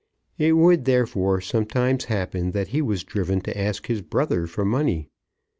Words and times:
It 0.39 0.53
would 0.53 0.85
therefore 0.85 1.41
sometimes 1.41 2.05
happen 2.05 2.53
that 2.53 2.69
he 2.69 2.81
was 2.81 3.03
driven 3.03 3.39
to 3.41 3.55
ask 3.55 3.85
his 3.85 4.01
brother 4.01 4.47
for 4.47 4.65
money. 4.65 5.09